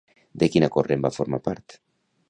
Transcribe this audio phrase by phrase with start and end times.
[0.43, 1.79] De quina corrent va formar part?